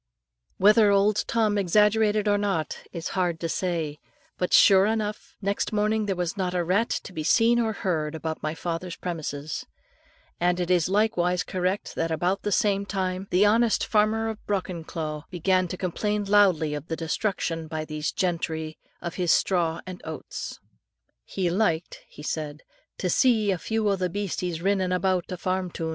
[0.57, 3.99] Whether old Tom exaggerated or not is hard to say;
[4.35, 8.15] but sure enough, next morning there was not a rat to be seen or heard
[8.15, 9.63] about my father's premises;
[10.39, 15.25] and it is likewise correct that about the same time, the honest farmer of Brockenclough,
[15.29, 20.59] began to complain loudly of the destruction by these gentry of his straw and oats.
[21.25, 22.63] "He liked," he said,
[22.97, 25.89] "to see a few o' the beasties rinnin' aboot a farm toon.